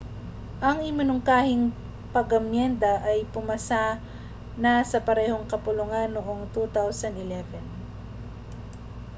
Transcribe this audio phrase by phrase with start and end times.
[0.67, 1.65] ang iminungkahing
[2.15, 3.83] pag-amyenda ay pumasa
[4.63, 7.61] na sa parehong kapulungan noong 2011